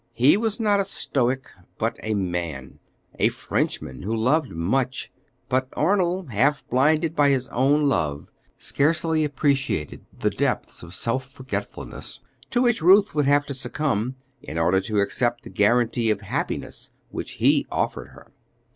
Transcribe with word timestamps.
He 0.13 0.35
was 0.35 0.59
not 0.59 0.79
a 0.79 0.85
stoic, 0.85 1.45
but 1.77 1.95
a 2.01 2.15
man, 2.15 2.79
a 3.19 3.27
Frenchman, 3.27 4.01
who 4.01 4.15
loved 4.15 4.49
much; 4.49 5.11
but 5.47 5.69
Arnold, 5.77 6.31
half 6.31 6.67
blinded 6.69 7.15
by 7.15 7.29
his 7.29 7.47
own 7.49 7.87
love, 7.87 8.27
scarcely 8.57 9.23
appreciated 9.23 10.03
the 10.11 10.31
depths 10.31 10.81
of 10.81 10.95
self 10.95 11.29
forgetfulness 11.29 12.19
to 12.49 12.63
which 12.63 12.81
Ruth 12.81 13.13
would 13.13 13.25
have 13.25 13.45
to 13.45 13.53
succumb 13.53 14.15
in 14.41 14.57
order 14.57 14.79
to 14.81 14.99
accept 15.01 15.43
the 15.43 15.51
guaranty 15.51 16.09
of 16.09 16.21
happiness 16.21 16.89
which 17.11 17.33
he 17.33 17.67
offered 17.71 18.07
her. 18.07 18.31